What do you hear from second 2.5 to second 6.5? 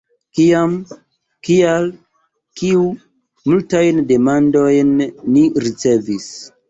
“Kiu?” Multajn demandojn ni ricevis.